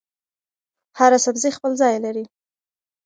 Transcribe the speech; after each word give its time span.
هر 0.99 1.11
سبزي 1.25 1.49
خپل 1.57 1.71
ځای 1.81 1.95
لري. 2.05 2.25